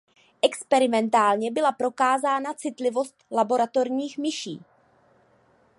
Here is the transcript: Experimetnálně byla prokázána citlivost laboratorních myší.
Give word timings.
Experimetnálně 0.41 1.51
byla 1.51 1.71
prokázána 1.71 2.53
citlivost 2.53 3.15
laboratorních 3.31 4.17
myší. 4.17 4.61